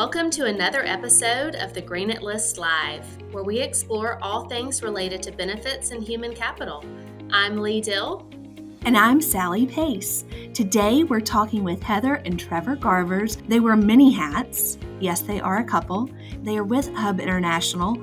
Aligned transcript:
Welcome 0.00 0.30
to 0.30 0.46
another 0.46 0.82
episode 0.86 1.56
of 1.56 1.74
the 1.74 1.82
Granite 1.82 2.22
List 2.22 2.56
Live, 2.56 3.04
where 3.32 3.44
we 3.44 3.58
explore 3.58 4.18
all 4.22 4.48
things 4.48 4.82
related 4.82 5.22
to 5.24 5.30
benefits 5.30 5.90
and 5.90 6.02
human 6.02 6.34
capital. 6.34 6.82
I'm 7.30 7.58
Leigh 7.58 7.82
Dill. 7.82 8.26
And 8.86 8.96
I'm 8.96 9.20
Sally 9.20 9.66
Pace. 9.66 10.24
Today 10.54 11.04
we're 11.04 11.20
talking 11.20 11.62
with 11.62 11.82
Heather 11.82 12.14
and 12.14 12.40
Trevor 12.40 12.76
Garbers. 12.76 13.46
They 13.46 13.60
wear 13.60 13.76
many 13.76 14.10
hats. 14.10 14.78
Yes, 15.00 15.20
they 15.20 15.38
are 15.38 15.58
a 15.58 15.64
couple. 15.64 16.08
They 16.44 16.56
are 16.56 16.64
with 16.64 16.88
Hub 16.94 17.20
International, 17.20 18.02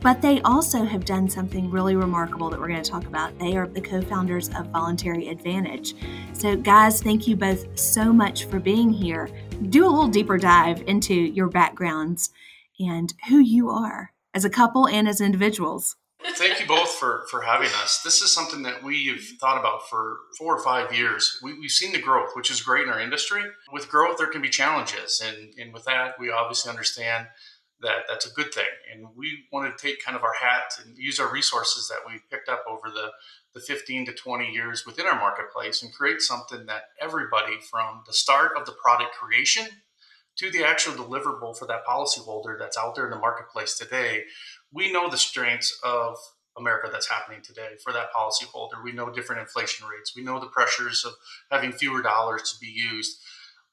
but 0.00 0.22
they 0.22 0.40
also 0.42 0.84
have 0.84 1.04
done 1.04 1.28
something 1.28 1.70
really 1.70 1.96
remarkable 1.96 2.50
that 2.50 2.58
we're 2.58 2.68
going 2.68 2.82
to 2.82 2.90
talk 2.90 3.06
about. 3.06 3.38
They 3.38 3.56
are 3.56 3.66
the 3.66 3.80
co 3.80 4.00
founders 4.00 4.48
of 4.50 4.66
Voluntary 4.68 5.28
Advantage. 5.28 5.94
So, 6.32 6.56
guys, 6.56 7.02
thank 7.02 7.26
you 7.26 7.36
both 7.36 7.78
so 7.78 8.12
much 8.12 8.44
for 8.46 8.58
being 8.58 8.92
here. 8.92 9.28
Do 9.68 9.86
a 9.86 9.90
little 9.90 10.08
deeper 10.08 10.38
dive 10.38 10.82
into 10.86 11.14
your 11.14 11.48
backgrounds 11.48 12.30
and 12.78 13.12
who 13.28 13.38
you 13.38 13.70
are 13.70 14.12
as 14.34 14.44
a 14.44 14.50
couple 14.50 14.88
and 14.88 15.08
as 15.08 15.20
individuals. 15.20 15.96
Thank 16.22 16.60
you 16.60 16.66
both 16.66 16.90
for, 16.90 17.24
for 17.30 17.42
having 17.42 17.68
us. 17.82 18.02
This 18.02 18.20
is 18.20 18.30
something 18.30 18.62
that 18.62 18.82
we've 18.82 19.36
thought 19.40 19.58
about 19.58 19.88
for 19.88 20.18
four 20.38 20.54
or 20.54 20.62
five 20.62 20.92
years. 20.92 21.38
We, 21.42 21.52
have 21.52 21.70
seen 21.70 21.92
the 21.92 22.00
growth, 22.00 22.30
which 22.34 22.50
is 22.50 22.60
great 22.60 22.84
in 22.84 22.92
our 22.92 23.00
industry. 23.00 23.42
With 23.72 23.88
growth, 23.88 24.18
there 24.18 24.26
can 24.26 24.42
be 24.42 24.50
challenges. 24.50 25.22
And, 25.24 25.54
and 25.58 25.72
with 25.72 25.84
that, 25.84 26.20
we 26.20 26.30
obviously 26.30 26.70
understand 26.70 27.26
that 27.82 28.04
that's 28.08 28.26
a 28.26 28.34
good 28.34 28.52
thing. 28.52 28.64
And 28.92 29.08
we 29.16 29.44
want 29.52 29.76
to 29.76 29.86
take 29.86 30.04
kind 30.04 30.16
of 30.16 30.22
our 30.22 30.34
hat 30.40 30.78
and 30.84 30.96
use 30.98 31.18
our 31.18 31.32
resources 31.32 31.88
that 31.88 32.00
we've 32.06 32.28
picked 32.30 32.48
up 32.48 32.64
over 32.68 32.90
the, 32.92 33.10
the 33.54 33.60
15 33.60 34.06
to 34.06 34.12
20 34.12 34.50
years 34.50 34.84
within 34.86 35.06
our 35.06 35.18
marketplace 35.18 35.82
and 35.82 35.92
create 35.92 36.20
something 36.20 36.66
that 36.66 36.84
everybody 37.00 37.58
from 37.70 38.02
the 38.06 38.12
start 38.12 38.52
of 38.58 38.66
the 38.66 38.72
product 38.72 39.14
creation 39.14 39.66
to 40.36 40.50
the 40.50 40.64
actual 40.64 40.92
deliverable 40.92 41.56
for 41.56 41.66
that 41.66 41.84
policyholder 41.86 42.58
that's 42.58 42.78
out 42.78 42.94
there 42.94 43.04
in 43.04 43.10
the 43.10 43.18
marketplace 43.18 43.76
today, 43.76 44.24
we 44.72 44.92
know 44.92 45.10
the 45.10 45.18
strengths 45.18 45.78
of 45.84 46.16
America 46.56 46.88
that's 46.90 47.08
happening 47.08 47.42
today 47.42 47.70
for 47.82 47.92
that 47.92 48.12
policyholder. 48.12 48.82
We 48.82 48.92
know 48.92 49.10
different 49.10 49.42
inflation 49.42 49.86
rates. 49.86 50.14
We 50.14 50.22
know 50.22 50.40
the 50.40 50.46
pressures 50.46 51.04
of 51.04 51.12
having 51.50 51.72
fewer 51.72 52.02
dollars 52.02 52.52
to 52.52 52.60
be 52.60 52.70
used. 52.70 53.18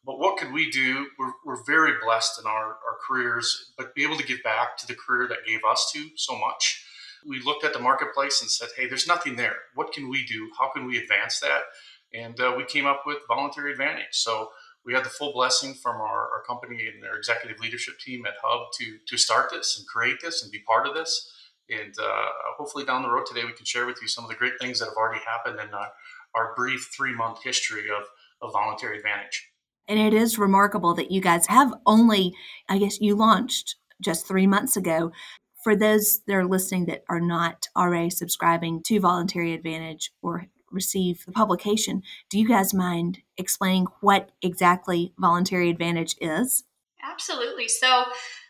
But 0.08 0.20
what 0.20 0.38
could 0.38 0.54
we 0.54 0.72
do? 0.72 1.10
We're, 1.20 1.34
we're 1.46 1.64
very 1.66 1.92
blessed 2.02 2.40
in 2.40 2.48
our, 2.48 2.68
our 2.68 2.98
careers, 3.06 3.74
but 3.78 3.94
be 3.94 4.04
able 4.04 4.16
to 4.16 4.26
give 4.26 4.42
back 4.42 4.78
to 4.78 4.88
the 4.88 4.96
career 4.96 5.28
that 5.28 5.46
gave 5.46 5.60
us 5.70 5.92
to 5.94 6.10
so 6.16 6.40
much. 6.40 6.86
We 7.28 7.42
looked 7.42 7.66
at 7.66 7.74
the 7.74 7.80
marketplace 7.80 8.42
and 8.42 8.50
said, 8.50 8.70
hey, 8.78 8.88
there's 8.88 9.06
nothing 9.06 9.36
there. 9.36 9.58
What 9.76 9.92
can 9.92 10.10
we 10.10 10.26
do? 10.26 10.50
How 10.58 10.70
can 10.70 10.88
we 10.88 10.98
advance 10.98 11.42
that? 11.42 11.64
And 12.14 12.40
uh, 12.40 12.54
we 12.56 12.64
came 12.64 12.86
up 12.86 13.04
with 13.06 13.18
Voluntary 13.28 13.74
Advantage. 13.74 14.14
So 14.14 14.52
we 14.86 14.94
had 14.94 15.04
the 15.04 15.10
full 15.10 15.34
blessing 15.34 15.74
from 15.74 15.98
our, 15.98 16.30
our 16.32 16.44
company 16.48 16.88
and 16.88 17.04
their 17.04 17.18
executive 17.18 17.60
leadership 17.60 18.00
team 18.00 18.26
at 18.26 18.36
Hub 18.42 18.72
to, 18.80 19.00
to 19.06 19.18
start 19.18 19.50
this 19.52 19.78
and 19.78 19.86
create 19.86 20.22
this 20.22 20.42
and 20.42 20.50
be 20.50 20.60
part 20.60 20.88
of 20.88 20.96
this. 20.96 21.30
And 21.70 21.94
uh, 22.02 22.28
hopefully 22.58 22.86
down 22.86 23.02
the 23.02 23.12
road 23.12 23.26
today, 23.26 23.44
we 23.44 23.52
can 23.52 23.66
share 23.66 23.86
with 23.86 24.02
you 24.02 24.08
some 24.08 24.24
of 24.24 24.30
the 24.30 24.38
great 24.38 24.54
things 24.58 24.80
that 24.80 24.86
have 24.86 24.96
already 24.96 25.20
happened 25.26 25.60
in 25.60 25.74
our, 25.74 25.90
our 26.34 26.56
brief 26.56 26.92
three 26.96 27.14
month 27.14 27.44
history 27.44 27.90
of, 27.90 28.06
of 28.42 28.54
Voluntary 28.54 28.96
Advantage. 28.96 29.50
And 29.88 30.00
it 30.00 30.14
is 30.14 30.38
remarkable 30.38 30.94
that 30.96 31.12
you 31.12 31.22
guys 31.22 31.48
have 31.48 31.74
only, 31.86 32.34
I 32.68 32.78
guess 32.78 33.00
you 33.00 33.16
launched 33.16 33.76
just 34.02 34.28
three 34.28 34.48
months 34.48 34.76
ago. 34.78 35.12
For 35.64 35.76
those 35.76 36.22
that 36.28 36.34
are 36.34 36.46
listening 36.46 36.86
that 36.86 37.04
are 37.10 37.20
not 37.20 37.68
already 37.76 38.10
subscribing 38.10 38.84
to 38.84 39.00
Voluntary 39.00 39.54
Advantage 39.54 40.12
or 40.22 40.48
receive 40.72 41.26
the 41.26 41.32
publication, 41.32 42.04
do 42.30 42.40
you 42.40 42.48
guys 42.48 42.74
mind 42.74 43.20
explaining 43.38 43.88
what 44.02 44.32
exactly 44.42 45.14
Voluntary 45.18 45.70
Advantage 45.70 46.16
is? 46.22 46.64
Absolutely. 47.04 47.68
So, 47.68 48.06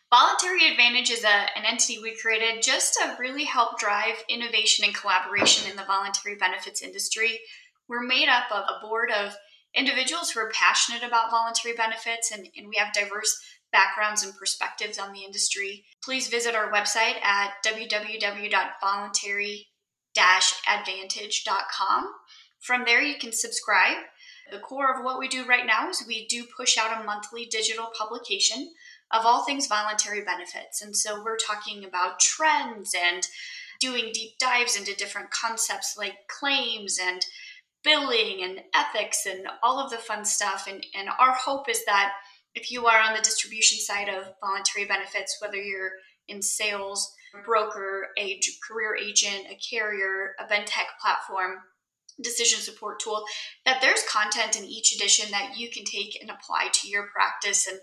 Voluntary 0.10 0.72
Advantage 0.72 1.10
is 1.10 1.26
a, 1.26 1.28
an 1.28 1.66
entity 1.66 2.00
we 2.02 2.16
created 2.16 2.64
just 2.64 2.94
to 2.94 3.18
really 3.20 3.44
help 3.44 3.78
drive 3.78 4.16
innovation 4.30 4.86
and 4.86 4.96
collaboration 4.96 5.70
in 5.70 5.76
the 5.76 5.84
voluntary 5.84 6.36
benefits 6.36 6.82
industry. 6.82 7.42
We're 7.90 8.04
made 8.04 8.30
up 8.30 8.50
of 8.52 8.64
a 8.64 8.86
board 8.86 9.12
of 9.12 9.36
individuals 9.78 10.32
who 10.32 10.40
are 10.40 10.52
passionate 10.54 11.04
about 11.04 11.32
voluntary 11.32 11.76
benefits 11.76 12.32
and, 12.32 12.48
and 12.58 12.68
we 12.68 12.78
have 12.78 12.94
diverse 12.94 13.40
backgrounds 13.72 14.24
and 14.24 14.36
perspectives 14.36 14.98
on 14.98 15.14
the 15.14 15.24
industry, 15.24 15.86
please 16.04 16.30
visit 16.30 16.56
our 16.56 16.72
website 16.72 17.22
at 17.22 17.54
www.voluntary 17.66 19.68
advantage.com. 20.68 22.08
From 22.60 22.86
there, 22.86 23.04
you 23.04 23.20
can 23.20 23.32
subscribe. 23.32 23.98
The 24.52 24.60
core 24.60 24.92
of 24.92 25.04
what 25.04 25.20
we 25.20 25.28
do 25.28 25.46
right 25.46 25.66
now 25.66 25.90
is 25.90 26.04
we 26.08 26.26
do 26.28 26.46
push 26.56 26.78
out 26.78 27.00
a 27.00 27.06
monthly 27.06 27.46
digital 27.46 27.90
publication 27.98 28.72
of 29.12 29.26
all 29.26 29.44
things 29.44 29.68
voluntary 29.68 30.22
benefits. 30.22 30.82
And 30.82 30.96
so 30.96 31.24
we're 31.24 31.38
talking 31.38 31.86
about 31.86 32.20
trends 32.20 32.96
and 32.96 33.28
doing 33.80 34.10
deep 34.12 34.40
dives 34.40 34.76
into 34.76 34.96
different 34.96 35.30
concepts 35.30 35.96
like 35.98 36.28
claims 36.28 36.98
and 37.00 37.24
billing 37.88 38.44
and 38.44 38.60
ethics 38.76 39.26
and 39.26 39.48
all 39.64 39.80
of 39.80 39.90
the 39.90 39.98
fun 39.98 40.26
stuff. 40.26 40.68
And, 40.70 40.86
and 40.94 41.08
our 41.08 41.32
hope 41.32 41.70
is 41.70 41.86
that 41.86 42.12
if 42.54 42.70
you 42.70 42.86
are 42.86 43.00
on 43.00 43.16
the 43.16 43.22
distribution 43.22 43.80
side 43.80 44.10
of 44.10 44.34
voluntary 44.42 44.86
benefits, 44.86 45.38
whether 45.42 45.56
you're 45.56 45.92
in 46.28 46.42
sales, 46.42 47.10
broker, 47.46 48.08
a 48.18 48.42
career 48.68 48.98
agent, 49.02 49.48
a 49.50 49.56
carrier, 49.56 50.34
a 50.38 50.48
tech 50.66 50.88
platform, 51.02 51.60
decision 52.22 52.60
support 52.60 53.00
tool, 53.00 53.24
that 53.66 53.80
there's 53.80 54.04
content 54.04 54.58
in 54.58 54.66
each 54.66 54.94
edition 54.94 55.32
that 55.32 55.54
you 55.56 55.70
can 55.70 55.86
take 55.86 56.18
and 56.20 56.30
apply 56.30 56.68
to 56.74 56.90
your 56.90 57.08
practice 57.14 57.68
and 57.68 57.80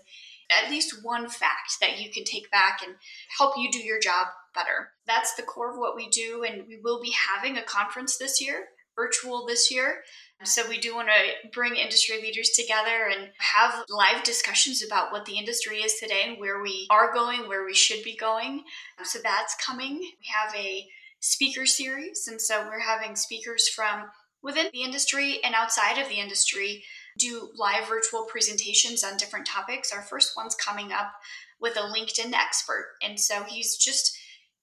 at 0.55 0.69
least 0.69 1.03
one 1.03 1.27
fact 1.27 1.77
that 1.81 1.99
you 1.99 2.11
can 2.11 2.23
take 2.23 2.51
back 2.51 2.81
and 2.85 2.95
help 3.39 3.55
you 3.57 3.71
do 3.71 3.79
your 3.79 3.99
job 3.99 4.27
better. 4.53 4.91
That's 5.07 5.33
the 5.33 5.41
core 5.41 5.71
of 5.71 5.79
what 5.79 5.95
we 5.95 6.07
do, 6.09 6.45
and 6.47 6.67
we 6.67 6.77
will 6.83 7.01
be 7.01 7.11
having 7.11 7.57
a 7.57 7.63
conference 7.63 8.17
this 8.17 8.39
year 8.39 8.65
virtual 8.95 9.45
this 9.45 9.71
year. 9.71 10.03
So 10.43 10.67
we 10.67 10.79
do 10.79 10.93
want 10.93 11.07
to 11.07 11.49
bring 11.49 11.75
industry 11.75 12.21
leaders 12.21 12.49
together 12.49 13.09
and 13.09 13.29
have 13.39 13.85
live 13.89 14.23
discussions 14.23 14.83
about 14.83 15.11
what 15.11 15.25
the 15.25 15.37
industry 15.37 15.77
is 15.77 15.95
today 15.95 16.23
and 16.27 16.39
where 16.39 16.61
we 16.61 16.87
are 16.89 17.13
going, 17.13 17.47
where 17.47 17.65
we 17.65 17.73
should 17.73 18.03
be 18.03 18.17
going. 18.17 18.63
So 19.03 19.19
that's 19.23 19.55
coming. 19.65 19.99
We 19.99 20.27
have 20.33 20.53
a 20.55 20.87
speaker 21.19 21.65
series, 21.65 22.27
and 22.27 22.39
so 22.39 22.65
we're 22.65 22.79
having 22.79 23.15
speakers 23.15 23.67
from 23.69 24.03
within 24.43 24.67
the 24.73 24.83
industry 24.83 25.39
and 25.43 25.55
outside 25.55 25.97
of 25.97 26.07
the 26.07 26.19
industry 26.19 26.83
do 27.17 27.49
live 27.55 27.87
virtual 27.87 28.25
presentations 28.25 29.03
on 29.03 29.17
different 29.17 29.47
topics. 29.47 29.91
Our 29.91 30.03
first 30.03 30.33
one's 30.35 30.53
coming 30.53 30.91
up 30.91 31.13
with 31.59 31.77
a 31.77 31.79
LinkedIn 31.79 32.33
expert, 32.33 32.97
and 33.01 33.19
so 33.19 33.43
he's 33.43 33.77
just 33.77 34.14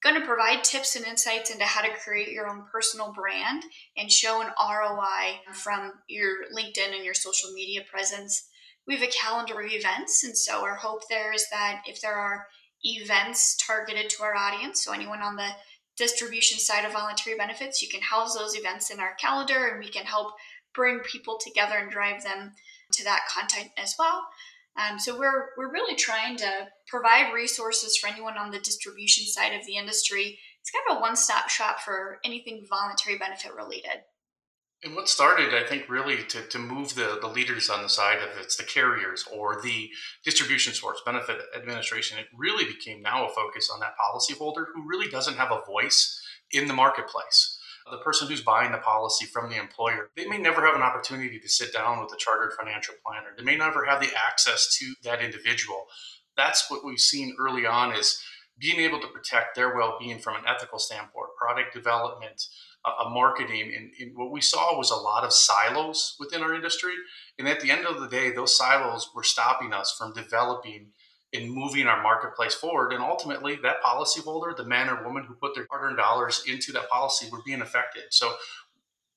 going 0.03 0.19
to 0.19 0.27
provide 0.27 0.63
tips 0.63 0.95
and 0.95 1.05
insights 1.05 1.49
into 1.49 1.63
how 1.63 1.81
to 1.81 1.97
create 2.03 2.29
your 2.29 2.49
own 2.49 2.65
personal 2.71 3.13
brand 3.13 3.63
and 3.95 4.11
show 4.11 4.41
an 4.41 4.49
ROI 4.59 5.39
from 5.53 5.93
your 6.07 6.45
LinkedIn 6.53 6.93
and 6.93 7.05
your 7.05 7.13
social 7.13 7.51
media 7.53 7.81
presence. 7.89 8.49
We 8.85 8.95
have 8.95 9.07
a 9.07 9.11
calendar 9.11 9.61
of 9.61 9.71
events, 9.71 10.23
and 10.25 10.37
so 10.37 10.61
our 10.61 10.75
hope 10.75 11.03
there 11.09 11.31
is 11.31 11.47
that 11.51 11.83
if 11.87 12.01
there 12.01 12.15
are 12.15 12.47
events 12.83 13.55
targeted 13.65 14.09
to 14.09 14.23
our 14.23 14.35
audience, 14.35 14.83
so 14.83 14.91
anyone 14.91 15.21
on 15.21 15.37
the 15.37 15.49
distribution 15.97 16.59
side 16.59 16.83
of 16.83 16.91
voluntary 16.91 17.37
benefits, 17.37 17.81
you 17.81 17.87
can 17.87 18.01
house 18.01 18.37
those 18.37 18.57
events 18.57 18.89
in 18.89 18.99
our 18.99 19.13
calendar 19.15 19.67
and 19.67 19.79
we 19.79 19.89
can 19.89 20.05
help 20.05 20.33
bring 20.73 20.99
people 20.99 21.37
together 21.39 21.77
and 21.77 21.91
drive 21.91 22.23
them 22.23 22.51
to 22.91 23.03
that 23.03 23.21
content 23.29 23.69
as 23.77 23.95
well. 23.97 24.25
Um, 24.75 24.99
so 24.99 25.17
we're 25.17 25.49
we're 25.57 25.71
really 25.71 25.95
trying 25.95 26.35
to 26.37 26.67
provide 26.87 27.33
resources 27.33 27.97
for 27.97 28.07
anyone 28.07 28.37
on 28.37 28.51
the 28.51 28.59
distribution 28.59 29.25
side 29.25 29.53
of 29.53 29.65
the 29.65 29.77
industry. 29.77 30.39
It's 30.61 30.71
kind 30.71 30.83
of 30.89 30.97
a 30.97 31.01
one-stop 31.01 31.49
shop 31.49 31.79
for 31.81 32.19
anything 32.23 32.65
voluntary 32.69 33.17
benefit 33.17 33.53
related. 33.53 34.03
And 34.83 34.95
what 34.95 35.07
started, 35.07 35.53
I 35.53 35.65
think, 35.65 35.87
really 35.87 36.23
to, 36.25 36.41
to 36.41 36.59
move 36.59 36.95
the, 36.95 37.17
the 37.21 37.27
leaders 37.27 37.69
on 37.69 37.83
the 37.83 37.89
side 37.89 38.17
of 38.17 38.37
it's 38.37 38.57
the 38.57 38.63
carriers 38.63 39.25
or 39.31 39.61
the 39.61 39.89
distribution 40.25 40.73
source 40.73 41.01
benefit 41.05 41.37
administration, 41.55 42.17
it 42.17 42.27
really 42.37 42.65
became 42.65 43.01
now 43.01 43.25
a 43.25 43.29
focus 43.29 43.69
on 43.73 43.79
that 43.79 43.95
policyholder 43.97 44.65
who 44.73 44.87
really 44.87 45.09
doesn't 45.09 45.37
have 45.37 45.51
a 45.51 45.65
voice 45.65 46.21
in 46.51 46.67
the 46.67 46.73
marketplace 46.73 47.52
the 47.89 47.97
person 47.97 48.27
who's 48.27 48.41
buying 48.41 48.71
the 48.71 48.77
policy 48.77 49.25
from 49.25 49.49
the 49.49 49.59
employer, 49.59 50.09
they 50.15 50.25
may 50.25 50.37
never 50.37 50.65
have 50.65 50.75
an 50.75 50.81
opportunity 50.81 51.39
to 51.39 51.49
sit 51.49 51.73
down 51.73 51.99
with 51.99 52.13
a 52.13 52.17
chartered 52.17 52.53
financial 52.53 52.95
planner. 53.05 53.29
They 53.37 53.43
may 53.43 53.57
never 53.57 53.85
have 53.85 54.01
the 54.01 54.11
access 54.15 54.77
to 54.79 54.93
that 55.03 55.21
individual. 55.21 55.85
That's 56.37 56.69
what 56.69 56.85
we've 56.85 56.99
seen 56.99 57.35
early 57.39 57.65
on 57.65 57.95
is 57.95 58.21
being 58.57 58.79
able 58.79 59.01
to 59.01 59.07
protect 59.07 59.55
their 59.55 59.75
well-being 59.75 60.19
from 60.19 60.35
an 60.35 60.43
ethical 60.47 60.79
standpoint, 60.79 61.29
product 61.37 61.73
development, 61.73 62.47
uh, 62.85 63.09
marketing. 63.09 63.73
And, 63.75 63.91
and 63.99 64.17
what 64.17 64.31
we 64.31 64.41
saw 64.41 64.77
was 64.77 64.91
a 64.91 64.95
lot 64.95 65.23
of 65.23 65.33
silos 65.33 66.15
within 66.19 66.41
our 66.41 66.53
industry. 66.53 66.93
And 67.39 67.47
at 67.47 67.59
the 67.59 67.71
end 67.71 67.85
of 67.85 67.99
the 67.99 68.07
day, 68.07 68.31
those 68.31 68.57
silos 68.57 69.09
were 69.15 69.23
stopping 69.23 69.73
us 69.73 69.95
from 69.97 70.13
developing 70.13 70.91
in 71.33 71.49
moving 71.49 71.87
our 71.87 72.01
marketplace 72.01 72.53
forward. 72.53 72.93
And 72.93 73.03
ultimately, 73.03 73.57
that 73.63 73.81
policyholder, 73.83 74.55
the 74.55 74.63
man 74.63 74.87
or 74.87 75.03
woman 75.03 75.23
who 75.23 75.33
put 75.33 75.55
their 75.55 75.67
hard 75.69 75.83
earned 75.83 75.97
dollars 75.97 76.43
into 76.47 76.71
that 76.73 76.89
policy, 76.89 77.27
were 77.31 77.41
being 77.45 77.61
affected. 77.61 78.03
So, 78.11 78.33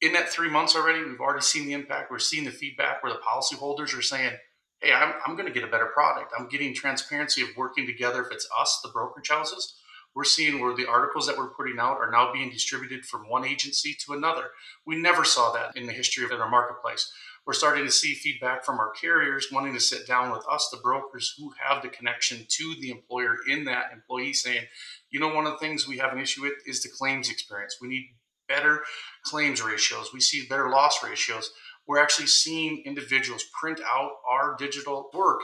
in 0.01 0.13
that 0.15 0.29
three 0.29 0.51
months 0.51 0.75
already, 0.75 1.05
we've 1.05 1.21
already 1.21 1.43
seen 1.43 1.67
the 1.67 1.73
impact. 1.73 2.11
We're 2.11 2.19
seeing 2.19 2.45
the 2.45 2.51
feedback 2.51 3.03
where 3.03 3.13
the 3.13 3.21
policyholders 3.21 3.97
are 3.97 4.03
saying, 4.03 4.33
hey, 4.81 4.93
I'm, 4.93 5.15
I'm 5.27 5.37
going 5.37 5.47
to 5.47 5.55
get 5.55 5.65
a 5.65 5.71
better 5.71 5.87
product. 5.87 6.33
I'm 6.39 6.49
getting 6.49 6.75
transparency 6.75 7.43
of 7.43 7.49
working 7.57 7.87
together. 7.87 8.23
If 8.23 8.33
it's 8.33 8.49
us, 8.59 8.81
the 8.83 8.91
brokerage 8.91 9.31
houses, 9.31 9.75
we're 10.15 10.25
seeing 10.25 10.61
where 10.61 10.75
the 10.75 10.87
articles 10.87 11.27
that 11.27 11.37
we're 11.37 11.51
putting 11.51 11.79
out 11.79 11.99
are 11.99 12.11
now 12.11 12.33
being 12.33 12.51
distributed 12.51 13.05
from 13.05 13.29
one 13.29 13.45
agency 13.45 13.95
to 14.07 14.15
another. 14.15 14.51
We 14.87 14.97
never 14.97 15.25
saw 15.25 15.53
that 15.53 15.77
in 15.77 15.87
the 15.87 15.93
history 15.93 16.25
of 16.25 16.33
our 16.33 16.49
marketplace. 16.49 17.13
We're 17.47 17.53
starting 17.53 17.85
to 17.85 17.93
see 17.93 18.15
feedback 18.15 18.65
from 18.65 18.81
our 18.81 18.91
carriers 18.91 19.49
wanting 19.53 19.73
to 19.75 19.81
sit 19.81 20.07
down 20.07 20.33
with 20.33 20.45
us, 20.51 20.69
the 20.71 20.81
brokers 20.83 21.33
who 21.39 21.53
have 21.63 21.81
the 21.81 21.89
connection 21.89 22.45
to 22.49 22.75
the 22.81 22.91
employer 22.91 23.37
in 23.49 23.65
that 23.65 23.93
employee 23.93 24.33
saying, 24.33 24.65
you 25.11 25.21
know, 25.21 25.33
one 25.33 25.47
of 25.47 25.53
the 25.53 25.59
things 25.59 25.87
we 25.87 25.99
have 25.99 26.13
an 26.13 26.19
issue 26.19 26.43
with 26.43 26.55
is 26.67 26.83
the 26.83 26.89
claims 26.89 27.31
experience. 27.31 27.77
We 27.81 27.89
need 27.89 28.17
better 28.49 28.83
claims 29.23 29.63
ratios. 29.63 30.13
We 30.13 30.21
see 30.21 30.47
better 30.49 30.71
loss 30.71 31.03
ratios. 31.05 31.51
We're 31.87 32.03
actually 32.03 32.27
seeing 32.27 32.83
individuals 32.85 33.45
print 33.59 33.81
out 33.89 34.11
our 34.29 34.57
digital 34.59 35.11
work 35.15 35.41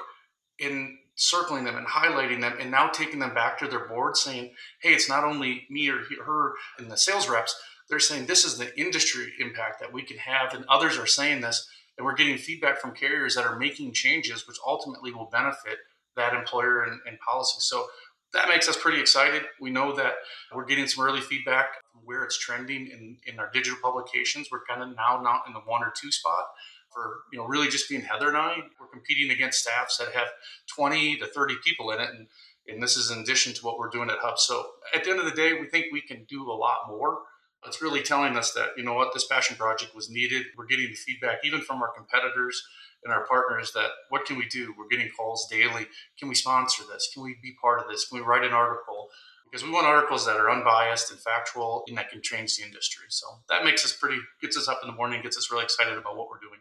in 0.59 0.99
circling 1.15 1.65
them 1.65 1.77
and 1.77 1.87
highlighting 1.87 2.41
them 2.41 2.57
and 2.59 2.71
now 2.71 2.89
taking 2.89 3.21
them 3.21 3.35
back 3.35 3.59
to 3.59 3.69
their 3.69 3.87
board 3.87 4.17
saying, 4.17 4.53
hey, 4.81 4.91
it's 4.93 5.09
not 5.09 5.23
only 5.23 5.67
me 5.71 5.89
or 5.89 6.01
her 6.25 6.55
and 6.79 6.91
the 6.91 6.97
sales 6.97 7.29
reps, 7.29 7.55
they're 7.89 8.01
saying 8.01 8.27
this 8.27 8.45
is 8.45 8.59
the 8.59 8.77
industry 8.81 9.33
impact 9.39 9.81
that 9.81 9.93
we 9.93 10.03
can 10.03 10.17
have, 10.17 10.55
and 10.55 10.65
others 10.69 10.99
are 10.99 11.07
saying 11.07 11.43
this, 11.43 11.69
and 11.97 12.05
we're 12.05 12.15
getting 12.15 12.39
feedback 12.39 12.79
from 12.79 12.93
carriers 12.93 13.35
that 13.35 13.45
are 13.45 13.59
making 13.59 13.93
changes, 13.93 14.47
which 14.47 14.57
ultimately 14.67 15.13
will 15.13 15.29
benefit 15.31 15.79
that 16.17 16.35
employer 16.35 16.83
and, 16.83 17.01
and 17.07 17.19
policy. 17.21 17.57
So 17.61 17.87
that 18.33 18.49
makes 18.49 18.69
us 18.69 18.77
pretty 18.77 19.01
excited. 19.01 19.43
We 19.61 19.71
know 19.71 19.95
that 19.97 20.15
we're 20.55 20.65
getting 20.65 20.87
some 20.87 21.05
early 21.05 21.21
feedback 21.21 21.67
where 22.05 22.25
it's 22.25 22.39
trending 22.39 22.87
in, 22.87 23.19
in 23.27 23.39
our 23.39 23.51
digital 23.53 23.79
publications. 23.83 24.49
We're 24.51 24.65
kind 24.65 24.83
of 24.83 24.97
now 24.97 25.21
not 25.23 25.43
in 25.47 25.53
the 25.53 25.61
one 25.61 25.83
or 25.83 25.93
two 25.95 26.11
spot 26.11 26.47
for 26.93 27.21
you 27.33 27.39
know 27.39 27.47
really 27.47 27.69
just 27.69 27.89
being 27.89 28.03
Heather 28.03 28.29
and 28.29 28.37
I. 28.37 28.57
We're 28.81 28.89
competing 28.89 29.31
against 29.31 29.61
staffs 29.61 29.99
that 29.99 30.13
have 30.15 30.29
20 30.75 31.19
to 31.19 31.27
30 31.27 31.57
people 31.65 31.91
in 31.91 32.01
it, 32.01 32.11
and 32.11 32.27
and 32.69 32.83
this 32.83 32.97
is 32.97 33.11
in 33.11 33.19
addition 33.19 33.53
to 33.55 33.65
what 33.65 33.79
we're 33.79 33.91
doing 33.91 34.09
at 34.09 34.19
Hub. 34.21 34.39
So 34.39 34.65
at 34.95 35.05
the 35.05 35.11
end 35.11 35.19
of 35.19 35.25
the 35.25 35.33
day, 35.33 35.55
we 35.55 35.67
think 35.69 35.87
we 35.93 36.01
can 36.01 36.25
do 36.29 36.51
a 36.51 36.55
lot 36.55 36.89
more. 36.89 37.19
It's 37.67 37.81
really 37.81 38.03
telling 38.03 38.37
us 38.37 38.53
that 38.53 38.71
you 38.77 38.83
know 38.83 38.95
what 38.95 39.15
this 39.15 39.27
passion 39.27 39.57
project 39.57 39.95
was 39.95 40.11
needed. 40.11 40.47
We're 40.57 40.67
getting 40.67 40.89
the 40.89 40.95
feedback 40.95 41.39
even 41.45 41.61
from 41.61 41.81
our 41.81 41.93
competitors 41.97 42.63
and 43.05 43.13
our 43.13 43.27
partners 43.27 43.73
that 43.73 43.91
what 44.09 44.25
can 44.25 44.37
we 44.37 44.47
do? 44.47 44.75
We're 44.77 44.89
getting 44.89 45.11
calls 45.17 45.49
daily. 45.51 45.87
Can 46.19 46.29
we 46.29 46.35
sponsor 46.35 46.83
this? 46.91 47.11
Can 47.13 47.23
we 47.23 47.37
be 47.43 47.55
part 47.61 47.81
of 47.81 47.89
this? 47.89 48.09
Can 48.09 48.19
we 48.19 48.25
write 48.25 48.45
an 48.45 48.53
article? 48.53 49.09
Because 49.51 49.65
we 49.65 49.71
want 49.71 49.87
articles 49.87 50.25
that 50.27 50.37
are 50.37 50.51
unbiased 50.51 51.11
and 51.11 51.21
factual 51.21 51.85
and 51.87 51.97
that 51.99 52.11
can 52.11 52.23
change 52.23 52.57
the 52.57 52.65
industry. 52.65 53.07
So 53.09 53.27
that 53.49 53.65
makes 53.65 53.85
us 53.85 53.93
pretty, 53.93 54.19
gets 54.41 54.57
us 54.57 54.69
up 54.69 54.81
in 54.83 54.89
the 54.89 54.97
morning, 54.97 55.23
gets 55.23 55.37
us 55.37 55.51
really 55.51 55.65
excited 55.65 55.97
about 55.99 56.17
what 56.17 56.29
we're 56.29 56.41
doing. 56.41 56.61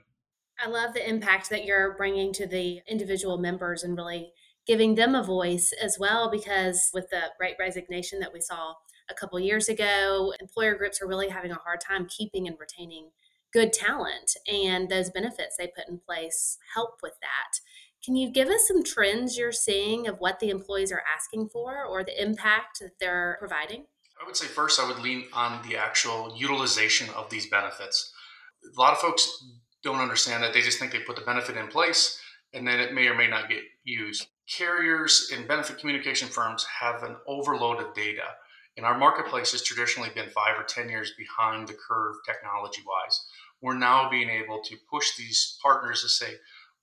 I 0.63 0.68
love 0.68 0.94
the 0.94 1.07
impact 1.07 1.50
that 1.50 1.65
you're 1.65 1.95
bringing 1.95 2.33
to 2.33 2.45
the 2.45 2.81
individual 2.88 3.38
members 3.38 3.83
and 3.83 3.95
really 3.95 4.33
giving 4.68 4.95
them 4.95 5.15
a 5.15 5.24
voice 5.24 5.74
as 5.81 5.98
well. 6.00 6.30
Because 6.30 6.89
with 6.94 7.09
the 7.09 7.21
great 7.39 7.56
resignation 7.59 8.19
that 8.19 8.33
we 8.33 8.42
saw 8.42 8.74
a 9.09 9.13
couple 9.13 9.39
years 9.39 9.69
ago, 9.69 10.33
employer 10.39 10.75
groups 10.75 11.01
are 11.01 11.07
really 11.07 11.30
having 11.30 11.51
a 11.51 11.56
hard 11.56 11.81
time 11.81 12.07
keeping 12.07 12.48
and 12.48 12.57
retaining 12.59 13.09
good 13.53 13.74
talent, 13.74 14.36
and 14.48 14.89
those 14.89 15.09
benefits 15.09 15.57
they 15.57 15.68
put 15.68 15.89
in 15.89 16.00
place 16.00 16.57
help 16.74 17.00
with 17.03 17.15
that. 17.21 17.59
Can 18.03 18.15
you 18.15 18.31
give 18.31 18.48
us 18.48 18.68
some 18.68 18.83
trends 18.83 19.38
you're 19.38 19.51
seeing 19.51 20.07
of 20.07 20.18
what 20.19 20.39
the 20.39 20.50
employees 20.50 20.92
are 20.92 21.03
asking 21.13 21.50
for 21.50 21.86
or 21.86 22.03
the 22.03 22.19
impact 22.21 22.80
that 22.80 22.94
they're 23.00 23.38
providing? 23.39 23.86
I 24.21 24.25
would 24.25 24.38
say 24.38 24.48
first, 24.48 24.80
I 24.80 24.88
would 24.88 25.00
lean 25.00 25.25
on 25.33 25.68
the 25.68 25.77
actual 25.77 26.33
utilization 26.36 27.09
of 27.15 27.30
these 27.30 27.48
benefits. 27.48 28.12
A 28.75 28.80
lot 28.80 28.94
of 28.94 29.00
folks 29.00 29.27
don't 29.83 30.00
understand 30.00 30.44
that. 30.44 30.53
They 30.53 30.62
just 30.62 30.80
think 30.80 30.92
they 30.92 31.00
put 31.00 31.15
the 31.15 31.24
benefit 31.24 31.57
in 31.57 31.68
place 31.68 32.19
and 32.53 32.68
then 32.68 32.80
it 32.80 32.94
may 32.94 33.07
or 33.07 33.15
may 33.15 33.27
not 33.27 33.50
get 33.50 33.63
used. 33.83 34.27
Carriers 34.50 35.31
and 35.33 35.48
benefit 35.48 35.80
communication 35.80 36.27
firms 36.27 36.65
have 36.81 37.03
an 37.03 37.15
overload 37.27 37.80
of 37.80 37.94
data. 37.94 38.24
And 38.78 38.86
our 38.86 38.98
marketplace 38.98 39.52
has 39.52 39.64
traditionally 39.64 40.10
been 40.16 40.30
five 40.30 40.58
or 40.58 40.64
10 40.64 40.90
years 40.90 41.12
behind 41.18 41.68
the 41.68 41.74
curve 41.74 42.16
technology 42.26 42.82
wise. 42.88 43.20
We're 43.62 43.78
now 43.78 44.10
being 44.10 44.30
able 44.30 44.62
to 44.64 44.78
push 44.90 45.16
these 45.18 45.58
partners 45.62 46.02
to 46.02 46.10
say, 46.10 46.36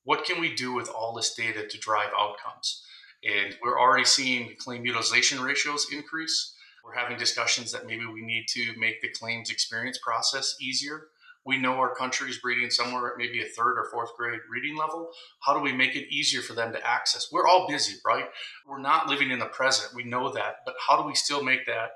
what 0.05 0.25
can 0.25 0.41
we 0.41 0.55
do 0.55 0.73
with 0.73 0.89
all 0.89 1.15
this 1.15 1.35
data 1.35 1.67
to 1.67 1.79
drive 1.79 2.11
outcomes? 2.17 2.83
And 3.25 3.57
we're 3.63 3.81
already 3.81 4.05
seeing 4.05 4.55
claim 4.59 4.85
utilization 4.85 5.41
ratios 5.41 5.87
increase. 5.93 6.55
We're 6.85 6.95
having 6.95 7.19
discussions 7.19 7.73
that 7.73 7.87
maybe 7.87 8.07
we 8.07 8.23
need 8.23 8.47
to 8.51 8.79
make 8.79 9.01
the 9.03 9.09
claims 9.09 9.51
experience 9.51 9.99
process 9.99 10.57
easier 10.61 11.09
we 11.49 11.57
know 11.57 11.77
our 11.77 11.95
country 11.95 12.29
is 12.29 12.45
reading 12.45 12.71
somewhere 12.71 13.09
at 13.09 13.17
maybe 13.17 13.41
a 13.41 13.47
third 13.47 13.79
or 13.79 13.89
fourth 13.91 14.15
grade 14.19 14.41
reading 14.51 14.77
level. 14.77 15.09
How 15.41 15.55
do 15.55 15.61
we 15.61 15.73
make 15.73 15.97
it 15.97 16.13
easier 16.15 16.43
for 16.43 16.53
them 16.53 16.73
to 16.73 16.87
access? 16.87 17.33
We're 17.33 17.49
all 17.49 17.67
busy, 17.67 17.95
right? 18.05 18.27
We're 18.69 18.83
not 18.83 19.09
living 19.09 19.31
in 19.31 19.39
the 19.39 19.47
present. 19.47 19.95
We 19.95 20.05
know 20.05 20.31
that. 20.31 20.57
But 20.67 20.75
how 20.87 21.01
do 21.01 21.09
we 21.09 21.15
still 21.15 21.43
make 21.43 21.65
that 21.65 21.93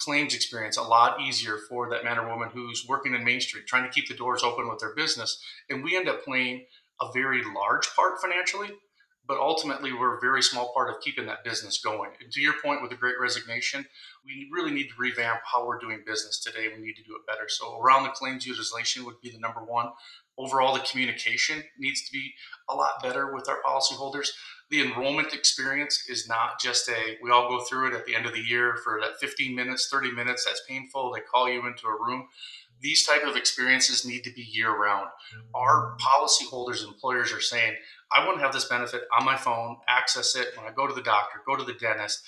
claims 0.00 0.34
experience 0.34 0.76
a 0.76 0.82
lot 0.82 1.20
easier 1.20 1.56
for 1.68 1.88
that 1.88 2.02
man 2.02 2.18
or 2.18 2.28
woman 2.28 2.50
who's 2.52 2.84
working 2.88 3.14
in 3.14 3.22
Main 3.22 3.40
Street, 3.40 3.68
trying 3.68 3.84
to 3.84 3.90
keep 3.90 4.08
the 4.08 4.14
doors 4.16 4.42
open 4.42 4.68
with 4.68 4.80
their 4.80 4.94
business? 4.96 5.40
And 5.70 5.84
we 5.84 5.96
end 5.96 6.08
up 6.08 6.24
playing 6.24 6.66
a 7.00 7.12
very 7.12 7.42
large 7.54 7.88
part 7.94 8.20
financially 8.20 8.70
but 9.26 9.38
ultimately 9.38 9.92
we're 9.92 10.16
a 10.16 10.20
very 10.20 10.42
small 10.42 10.72
part 10.72 10.88
of 10.88 11.00
keeping 11.00 11.26
that 11.26 11.44
business 11.44 11.80
going. 11.82 12.10
And 12.20 12.30
to 12.32 12.40
your 12.40 12.54
point 12.62 12.82
with 12.82 12.90
the 12.90 12.96
great 12.96 13.16
resignation, 13.20 13.84
we 14.24 14.48
really 14.52 14.72
need 14.72 14.88
to 14.88 14.94
revamp 14.98 15.40
how 15.44 15.66
we're 15.66 15.78
doing 15.78 16.02
business 16.06 16.38
today. 16.38 16.68
We 16.68 16.84
need 16.84 16.96
to 16.96 17.02
do 17.02 17.16
it 17.16 17.26
better. 17.26 17.48
So 17.48 17.78
around 17.80 18.04
the 18.04 18.10
claims 18.10 18.46
utilization 18.46 19.04
would 19.04 19.20
be 19.20 19.30
the 19.30 19.38
number 19.38 19.60
one. 19.60 19.88
Overall, 20.38 20.74
the 20.74 20.80
communication 20.80 21.62
needs 21.78 22.04
to 22.04 22.12
be 22.12 22.34
a 22.68 22.74
lot 22.74 23.02
better 23.02 23.32
with 23.32 23.48
our 23.48 23.58
policyholders. 23.66 24.28
The 24.68 24.82
enrollment 24.82 25.32
experience 25.32 26.08
is 26.08 26.28
not 26.28 26.60
just 26.60 26.88
a 26.88 27.16
we 27.22 27.30
all 27.30 27.48
go 27.48 27.64
through 27.64 27.88
it 27.88 27.94
at 27.94 28.04
the 28.04 28.16
end 28.16 28.26
of 28.26 28.32
the 28.32 28.40
year 28.40 28.76
for 28.82 29.00
that 29.00 29.18
15 29.20 29.54
minutes, 29.54 29.88
30 29.90 30.10
minutes. 30.10 30.44
That's 30.44 30.62
painful. 30.68 31.12
They 31.12 31.20
call 31.20 31.48
you 31.48 31.66
into 31.66 31.86
a 31.86 31.92
room 31.92 32.28
these 32.80 33.04
type 33.04 33.24
of 33.24 33.36
experiences 33.36 34.06
need 34.06 34.24
to 34.24 34.32
be 34.32 34.42
year 34.42 34.70
round. 34.70 35.08
Our 35.54 35.96
policyholders, 36.00 36.80
and 36.80 36.92
employers 36.92 37.32
are 37.32 37.40
saying, 37.40 37.74
I 38.12 38.26
want 38.26 38.38
to 38.38 38.44
have 38.44 38.52
this 38.52 38.66
benefit 38.66 39.02
on 39.18 39.24
my 39.24 39.36
phone, 39.36 39.78
access 39.88 40.36
it 40.36 40.48
when 40.56 40.66
I 40.66 40.72
go 40.72 40.86
to 40.86 40.94
the 40.94 41.02
doctor, 41.02 41.40
go 41.46 41.56
to 41.56 41.64
the 41.64 41.74
dentist. 41.74 42.22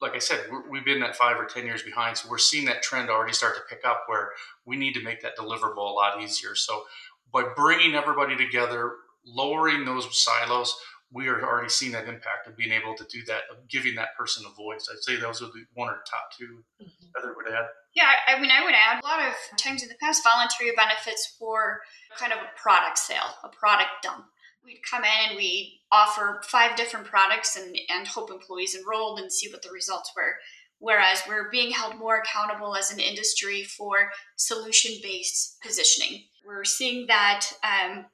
Like 0.00 0.14
I 0.14 0.18
said, 0.18 0.40
we've 0.70 0.84
been 0.84 1.00
that 1.00 1.16
five 1.16 1.38
or 1.38 1.44
10 1.44 1.66
years 1.66 1.82
behind. 1.82 2.16
So 2.16 2.28
we're 2.30 2.38
seeing 2.38 2.64
that 2.66 2.82
trend 2.82 3.10
already 3.10 3.34
start 3.34 3.54
to 3.56 3.62
pick 3.68 3.84
up 3.84 4.04
where 4.06 4.30
we 4.64 4.76
need 4.76 4.94
to 4.94 5.02
make 5.02 5.20
that 5.20 5.36
deliverable 5.36 5.90
a 5.90 5.94
lot 5.94 6.22
easier. 6.22 6.54
So 6.54 6.84
by 7.32 7.44
bringing 7.54 7.94
everybody 7.94 8.36
together, 8.36 8.94
lowering 9.26 9.84
those 9.84 10.08
silos, 10.22 10.74
we 11.12 11.28
are 11.28 11.42
already 11.42 11.68
seeing 11.68 11.92
that 11.92 12.08
impact 12.08 12.46
of 12.46 12.56
being 12.56 12.72
able 12.72 12.94
to 12.94 13.04
do 13.04 13.22
that, 13.26 13.42
of 13.50 13.68
giving 13.68 13.96
that 13.96 14.16
person 14.16 14.44
a 14.46 14.54
voice. 14.54 14.88
I'd 14.90 15.02
say 15.02 15.16
those 15.16 15.42
are 15.42 15.46
the 15.46 15.64
one 15.74 15.88
or 15.88 16.02
top 16.08 16.30
2 16.38 16.44
mm-hmm. 16.82 16.99
Heather 17.14 17.34
would 17.36 17.52
add. 17.52 17.66
Yeah, 17.94 18.10
I 18.28 18.40
mean, 18.40 18.50
I 18.50 18.64
would 18.64 18.74
add 18.74 19.02
a 19.02 19.06
lot 19.06 19.20
of 19.20 19.34
times 19.58 19.82
in 19.82 19.88
the 19.88 19.96
past, 20.00 20.22
voluntary 20.22 20.72
benefits 20.76 21.34
for 21.38 21.80
kind 22.16 22.32
of 22.32 22.38
a 22.38 22.60
product 22.60 22.98
sale, 22.98 23.34
a 23.42 23.48
product 23.48 23.90
dump. 24.02 24.26
We'd 24.64 24.80
come 24.88 25.04
in 25.04 25.30
and 25.30 25.36
we'd 25.36 25.80
offer 25.90 26.40
five 26.44 26.76
different 26.76 27.06
products 27.06 27.56
and, 27.56 27.76
and 27.88 28.06
hope 28.06 28.30
employees 28.30 28.76
enrolled 28.76 29.18
and 29.18 29.32
see 29.32 29.50
what 29.50 29.62
the 29.62 29.70
results 29.72 30.12
were. 30.14 30.36
Whereas 30.78 31.22
we're 31.28 31.50
being 31.50 31.72
held 31.72 31.98
more 31.98 32.18
accountable 32.18 32.74
as 32.76 32.90
an 32.90 33.00
industry 33.00 33.64
for 33.64 34.10
solution 34.36 34.92
based 35.02 35.58
positioning. 35.62 36.24
We're 36.46 36.64
seeing 36.64 37.06
that 37.08 37.46
um, 37.62 38.06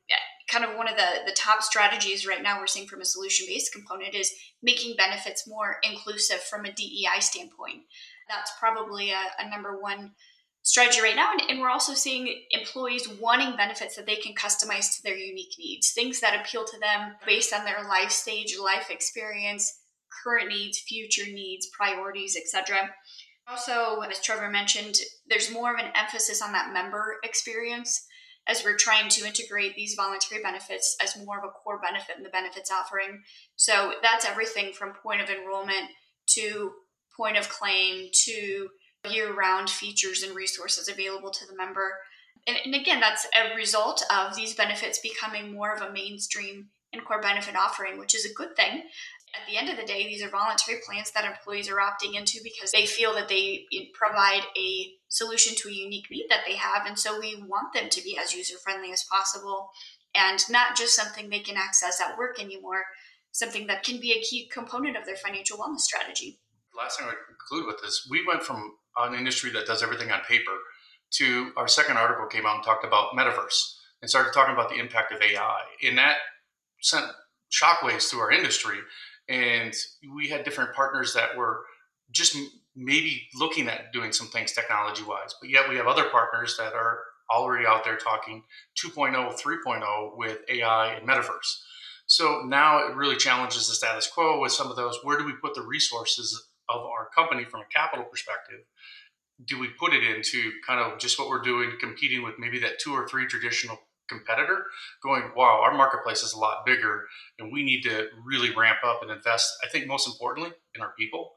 kind 0.48 0.64
of 0.64 0.76
one 0.76 0.88
of 0.88 0.96
the, 0.96 1.26
the 1.26 1.36
top 1.36 1.62
strategies 1.62 2.26
right 2.26 2.42
now 2.42 2.58
we're 2.58 2.66
seeing 2.66 2.86
from 2.86 3.00
a 3.00 3.04
solution 3.04 3.46
based 3.48 3.72
component 3.72 4.14
is 4.14 4.32
making 4.62 4.96
benefits 4.96 5.46
more 5.46 5.76
inclusive 5.82 6.40
from 6.40 6.64
a 6.64 6.72
DEI 6.72 7.20
standpoint. 7.20 7.82
That's 8.28 8.52
probably 8.58 9.10
a, 9.10 9.20
a 9.38 9.48
number 9.50 9.80
one 9.80 10.12
strategy 10.62 11.00
right 11.00 11.16
now. 11.16 11.32
And, 11.32 11.42
and, 11.48 11.60
we're 11.60 11.70
also 11.70 11.94
seeing 11.94 12.42
employees 12.50 13.08
wanting 13.08 13.56
benefits 13.56 13.94
that 13.96 14.04
they 14.04 14.16
can 14.16 14.34
customize 14.34 14.96
to 14.96 15.02
their 15.02 15.16
unique 15.16 15.54
needs, 15.58 15.92
things 15.92 16.20
that 16.20 16.40
appeal 16.40 16.64
to 16.64 16.78
them 16.80 17.12
based 17.24 17.54
on 17.54 17.64
their 17.64 17.88
life 17.88 18.10
stage, 18.10 18.56
life 18.60 18.90
experience, 18.90 19.80
current 20.24 20.48
needs, 20.48 20.80
future 20.80 21.30
needs, 21.30 21.68
priorities, 21.68 22.36
etc. 22.36 22.90
Also, 23.48 24.00
as 24.00 24.20
Trevor 24.20 24.50
mentioned, 24.50 24.96
there's 25.28 25.52
more 25.52 25.72
of 25.72 25.78
an 25.78 25.92
emphasis 25.94 26.42
on 26.42 26.52
that 26.52 26.72
member 26.72 27.18
experience 27.22 28.04
as 28.48 28.64
we're 28.64 28.76
trying 28.76 29.08
to 29.08 29.26
integrate 29.26 29.74
these 29.74 29.94
voluntary 29.94 30.42
benefits 30.42 30.96
as 31.02 31.16
more 31.24 31.38
of 31.38 31.44
a 31.44 31.48
core 31.48 31.80
benefit 31.80 32.16
in 32.16 32.22
the 32.22 32.28
benefits 32.28 32.70
offering. 32.70 33.22
So 33.56 33.94
that's 34.02 34.24
everything 34.24 34.72
from 34.72 34.94
point 34.94 35.20
of 35.20 35.30
enrollment 35.30 35.90
to 36.30 36.72
point 37.16 37.36
of 37.36 37.48
claim 37.48 38.08
to 38.24 38.68
year 39.10 39.32
round 39.32 39.70
features 39.70 40.22
and 40.22 40.34
resources 40.34 40.88
available 40.88 41.30
to 41.30 41.46
the 41.46 41.56
member. 41.56 41.98
And, 42.46 42.56
and, 42.64 42.74
again, 42.74 43.00
that's 43.00 43.26
a 43.34 43.54
result 43.56 44.04
of 44.14 44.36
these 44.36 44.54
benefits 44.54 44.98
becoming 44.98 45.52
more 45.52 45.72
of 45.72 45.82
a 45.82 45.92
mainstream 45.92 46.68
and 46.92 47.04
core 47.04 47.20
benefit 47.20 47.56
offering, 47.56 47.98
which 47.98 48.14
is 48.14 48.24
a 48.24 48.34
good 48.34 48.54
thing. 48.56 48.82
At 49.34 49.46
the 49.50 49.58
end 49.58 49.68
of 49.68 49.76
the 49.76 49.84
day, 49.84 50.04
these 50.04 50.22
are 50.22 50.30
voluntary 50.30 50.80
plans 50.86 51.10
that 51.10 51.24
employees 51.24 51.68
are 51.68 51.76
opting 51.78 52.14
into 52.14 52.38
because 52.42 52.70
they 52.70 52.86
feel 52.86 53.12
that 53.14 53.28
they 53.28 53.66
provide 53.92 54.42
a 54.56 54.92
solution 55.08 55.54
to 55.56 55.68
a 55.68 55.72
unique 55.72 56.06
need 56.10 56.26
that 56.30 56.44
they 56.46 56.54
have. 56.54 56.86
And 56.86 56.98
so 56.98 57.18
we 57.18 57.42
want 57.46 57.74
them 57.74 57.90
to 57.90 58.02
be 58.02 58.16
as 58.16 58.34
user 58.34 58.56
friendly 58.62 58.92
as 58.92 59.04
possible 59.10 59.70
and 60.14 60.40
not 60.48 60.76
just 60.76 60.94
something 60.94 61.28
they 61.28 61.40
can 61.40 61.56
access 61.56 62.00
at 62.00 62.16
work 62.16 62.40
anymore, 62.40 62.84
something 63.32 63.66
that 63.66 63.84
can 63.84 64.00
be 64.00 64.12
a 64.12 64.22
key 64.22 64.48
component 64.50 64.96
of 64.96 65.04
their 65.04 65.16
financial 65.16 65.58
wellness 65.58 65.80
strategy. 65.80 66.38
Last 66.76 66.98
thing 66.98 67.06
I 67.06 67.10
would 67.10 67.18
conclude 67.26 67.66
with 67.66 67.84
is 67.86 68.06
we 68.10 68.26
went 68.26 68.42
from 68.42 68.74
an 68.98 69.14
industry 69.14 69.50
that 69.52 69.66
does 69.66 69.82
everything 69.82 70.10
on 70.10 70.20
paper 70.28 70.52
to 71.12 71.52
our 71.56 71.68
second 71.68 71.96
article 71.96 72.26
came 72.26 72.46
out 72.46 72.56
and 72.56 72.64
talked 72.64 72.84
about 72.84 73.12
metaverse 73.12 73.76
and 74.02 74.10
started 74.10 74.32
talking 74.32 74.54
about 74.54 74.68
the 74.68 74.76
impact 74.76 75.12
of 75.12 75.22
AI. 75.22 75.60
And 75.84 75.96
that 75.98 76.16
sent 76.82 77.06
shockwaves 77.50 78.10
through 78.10 78.20
our 78.20 78.30
industry. 78.30 78.78
And 79.28 79.72
we 80.14 80.28
had 80.28 80.44
different 80.44 80.74
partners 80.74 81.14
that 81.14 81.36
were 81.36 81.62
just 82.10 82.36
maybe 82.74 83.26
looking 83.34 83.68
at 83.68 83.92
doing 83.92 84.12
some 84.12 84.28
things 84.28 84.52
technology 84.52 85.02
wise, 85.02 85.34
but 85.40 85.50
yet 85.50 85.68
we 85.68 85.76
have 85.76 85.86
other 85.86 86.08
partners 86.10 86.56
that 86.58 86.74
are 86.74 87.00
already 87.30 87.66
out 87.66 87.84
there 87.84 87.96
talking 87.96 88.44
2.0, 88.84 89.14
3.0 89.14 90.16
with 90.16 90.38
AI 90.48 90.94
and 90.94 91.08
metaverse. 91.08 91.62
So 92.06 92.42
now 92.46 92.86
it 92.86 92.94
really 92.94 93.16
challenges 93.16 93.66
the 93.66 93.74
status 93.74 94.06
quo 94.06 94.40
with 94.40 94.52
some 94.52 94.70
of 94.70 94.76
those. 94.76 94.98
Where 95.02 95.18
do 95.18 95.24
we 95.24 95.32
put 95.32 95.54
the 95.54 95.62
resources 95.62 96.40
of 96.68 96.82
our 96.82 97.08
company 97.14 97.44
from 97.44 97.60
a 97.60 97.66
capital 97.66 98.04
perspective? 98.04 98.60
Do 99.44 99.58
we 99.58 99.68
put 99.68 99.92
it 99.92 100.02
into 100.02 100.52
kind 100.66 100.80
of 100.80 100.98
just 100.98 101.18
what 101.18 101.28
we're 101.28 101.42
doing, 101.42 101.72
competing 101.78 102.22
with 102.22 102.34
maybe 102.38 102.58
that 102.60 102.78
two 102.78 102.92
or 102.92 103.06
three 103.06 103.26
traditional 103.26 103.78
competitor, 104.08 104.64
going, 105.02 105.30
wow, 105.36 105.60
our 105.62 105.76
marketplace 105.76 106.22
is 106.22 106.32
a 106.32 106.38
lot 106.38 106.64
bigger 106.64 107.06
and 107.38 107.52
we 107.52 107.64
need 107.64 107.82
to 107.82 108.08
really 108.24 108.54
ramp 108.54 108.78
up 108.84 109.02
and 109.02 109.10
invest, 109.10 109.52
I 109.64 109.68
think 109.68 109.86
most 109.86 110.06
importantly, 110.06 110.52
in 110.74 110.80
our 110.80 110.92
people 110.98 111.32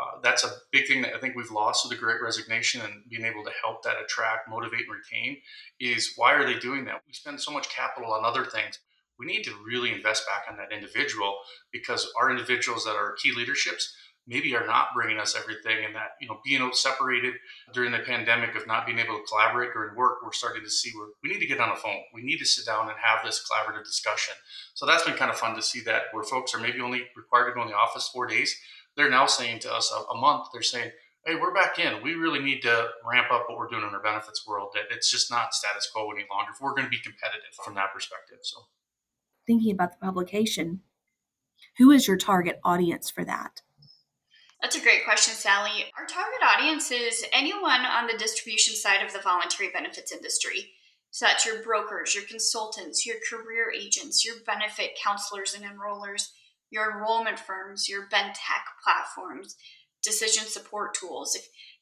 uh, 0.00 0.20
that's 0.22 0.44
a 0.44 0.50
big 0.70 0.86
thing 0.86 1.02
that 1.02 1.14
I 1.14 1.18
think 1.18 1.36
we've 1.36 1.50
lost 1.50 1.84
with 1.84 1.96
the 1.96 2.02
great 2.02 2.22
resignation 2.22 2.80
and 2.80 3.02
being 3.10 3.24
able 3.24 3.44
to 3.44 3.50
help 3.62 3.82
that 3.82 4.00
attract, 4.02 4.48
motivate, 4.48 4.86
and 4.88 4.96
retain 4.96 5.38
is 5.80 6.14
why 6.16 6.32
are 6.32 6.46
they 6.46 6.58
doing 6.58 6.86
that? 6.86 7.02
We 7.06 7.12
spend 7.12 7.40
so 7.40 7.52
much 7.52 7.68
capital 7.68 8.12
on 8.12 8.24
other 8.24 8.44
things. 8.44 8.78
We 9.18 9.26
need 9.26 9.42
to 9.44 9.54
really 9.64 9.92
invest 9.92 10.26
back 10.26 10.50
on 10.50 10.56
that 10.56 10.74
individual 10.74 11.36
because 11.72 12.10
our 12.18 12.30
individuals 12.30 12.84
that 12.84 12.96
are 12.96 13.14
key 13.22 13.32
leaderships 13.36 13.94
maybe 14.26 14.54
are 14.54 14.66
not 14.66 14.88
bringing 14.94 15.18
us 15.18 15.36
everything 15.36 15.84
and 15.84 15.94
that 15.94 16.12
you 16.20 16.28
know 16.28 16.38
being 16.44 16.68
separated 16.72 17.34
during 17.72 17.90
the 17.90 17.98
pandemic 17.98 18.54
of 18.54 18.66
not 18.66 18.86
being 18.86 18.98
able 18.98 19.16
to 19.16 19.24
collaborate 19.28 19.72
during 19.72 19.96
work 19.96 20.18
we're 20.22 20.32
starting 20.32 20.62
to 20.62 20.70
see 20.70 20.90
where 20.94 21.08
we 21.22 21.30
need 21.30 21.40
to 21.40 21.46
get 21.46 21.60
on 21.60 21.70
the 21.70 21.80
phone 21.80 21.98
we 22.14 22.22
need 22.22 22.38
to 22.38 22.46
sit 22.46 22.64
down 22.64 22.88
and 22.88 22.96
have 23.02 23.24
this 23.24 23.44
collaborative 23.44 23.84
discussion 23.84 24.34
so 24.74 24.86
that's 24.86 25.04
been 25.04 25.14
kind 25.14 25.30
of 25.30 25.36
fun 25.36 25.56
to 25.56 25.62
see 25.62 25.80
that 25.80 26.02
where 26.12 26.24
folks 26.24 26.54
are 26.54 26.60
maybe 26.60 26.80
only 26.80 27.02
required 27.16 27.48
to 27.48 27.54
go 27.54 27.62
in 27.62 27.68
the 27.68 27.74
office 27.74 28.08
four 28.08 28.26
days 28.26 28.56
they're 28.96 29.10
now 29.10 29.26
saying 29.26 29.60
to 29.60 29.72
us 29.72 29.92
a, 29.92 30.14
a 30.14 30.20
month, 30.20 30.48
they're 30.52 30.62
saying, 30.62 30.90
hey, 31.24 31.34
we're 31.36 31.54
back 31.54 31.78
in. 31.78 32.02
We 32.02 32.14
really 32.14 32.40
need 32.40 32.62
to 32.62 32.88
ramp 33.08 33.28
up 33.32 33.46
what 33.48 33.58
we're 33.58 33.68
doing 33.68 33.82
in 33.82 33.94
our 33.94 34.02
benefits 34.02 34.46
world. 34.46 34.70
That 34.74 34.94
it's 34.94 35.10
just 35.10 35.30
not 35.30 35.54
status 35.54 35.90
quo 35.92 36.10
any 36.10 36.24
longer. 36.30 36.52
If 36.52 36.60
we're 36.60 36.74
going 36.74 36.84
to 36.84 36.90
be 36.90 36.98
competitive 36.98 37.54
from 37.64 37.74
that 37.74 37.92
perspective. 37.94 38.38
So, 38.42 38.58
thinking 39.46 39.72
about 39.72 39.92
the 39.92 40.04
publication, 40.04 40.80
who 41.78 41.90
is 41.90 42.06
your 42.06 42.16
target 42.16 42.60
audience 42.64 43.10
for 43.10 43.24
that? 43.24 43.62
That's 44.62 44.76
a 44.76 44.80
great 44.80 45.04
question, 45.04 45.34
Sally. 45.34 45.90
Our 45.98 46.06
target 46.06 46.40
audience 46.40 46.92
is 46.92 47.24
anyone 47.32 47.80
on 47.80 48.06
the 48.06 48.16
distribution 48.16 48.76
side 48.76 49.04
of 49.04 49.12
the 49.12 49.18
voluntary 49.18 49.70
benefits 49.72 50.12
industry. 50.12 50.70
So 51.10 51.26
that's 51.26 51.44
your 51.44 51.62
brokers, 51.64 52.14
your 52.14 52.24
consultants, 52.24 53.04
your 53.04 53.16
career 53.28 53.72
agents, 53.76 54.24
your 54.24 54.36
benefit 54.46 54.92
counselors 55.02 55.54
and 55.54 55.64
enrollers, 55.64 56.28
your 56.70 56.92
enrollment 56.92 57.40
firms, 57.40 57.88
your 57.88 58.06
bentech 58.08 58.64
platforms, 58.84 59.56
decision 60.00 60.44
support 60.46 60.94
tools, 60.94 61.36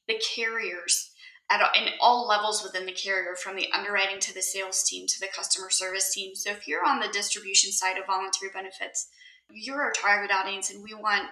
the 0.08 0.20
carriers 0.34 1.10
at 1.50 1.60
in 1.76 1.92
all 2.00 2.26
levels 2.26 2.62
within 2.62 2.86
the 2.86 2.92
carrier, 2.92 3.34
from 3.36 3.56
the 3.56 3.70
underwriting 3.72 4.20
to 4.20 4.32
the 4.32 4.42
sales 4.42 4.84
team 4.84 5.06
to 5.06 5.20
the 5.20 5.28
customer 5.34 5.68
service 5.68 6.14
team. 6.14 6.34
So 6.34 6.50
if 6.50 6.66
you're 6.66 6.86
on 6.86 7.00
the 7.00 7.08
distribution 7.08 7.72
side 7.72 7.98
of 7.98 8.06
voluntary 8.06 8.50
benefits, 8.54 9.08
you're 9.52 9.82
our 9.82 9.92
target 9.92 10.30
audience, 10.30 10.70
and 10.70 10.82
we 10.82 10.94
want 10.94 11.26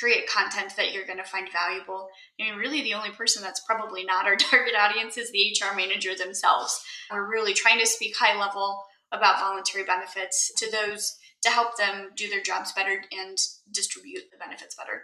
create 0.00 0.28
content 0.28 0.72
that 0.76 0.92
you're 0.92 1.06
going 1.06 1.18
to 1.18 1.24
find 1.24 1.48
valuable. 1.52 2.08
I 2.40 2.44
mean, 2.44 2.58
really, 2.58 2.82
the 2.82 2.94
only 2.94 3.10
person 3.10 3.42
that's 3.42 3.60
probably 3.60 4.04
not 4.04 4.26
our 4.26 4.36
target 4.36 4.74
audience 4.74 5.18
is 5.18 5.30
the 5.30 5.54
HR 5.60 5.76
manager 5.76 6.14
themselves. 6.16 6.80
We're 7.10 7.30
really 7.30 7.52
trying 7.54 7.78
to 7.80 7.86
speak 7.86 8.16
high 8.16 8.38
level 8.38 8.84
about 9.12 9.40
voluntary 9.40 9.84
benefits 9.84 10.52
to 10.56 10.70
those 10.70 11.16
to 11.42 11.50
help 11.50 11.76
them 11.76 12.10
do 12.14 12.28
their 12.28 12.42
jobs 12.42 12.72
better 12.72 13.02
and 13.12 13.38
distribute 13.72 14.24
the 14.30 14.38
benefits 14.38 14.74
better. 14.74 15.02